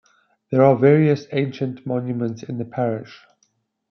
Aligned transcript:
There 0.49 0.63
are 0.63 0.75
various 0.75 1.27
ancient 1.31 1.85
monuments 1.85 2.41
in 2.41 2.57
the 2.57 2.65
parish. 2.65 3.19